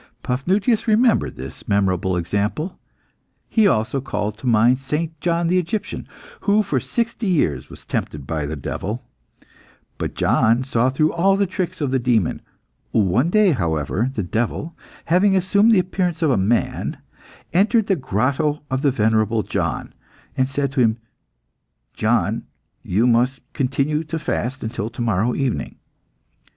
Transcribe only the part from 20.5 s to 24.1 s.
to him, "John, you must continue